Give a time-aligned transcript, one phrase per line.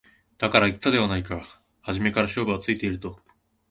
[0.39, 1.43] だから言ったではないか
[1.83, 3.19] 初めから勝負はついていると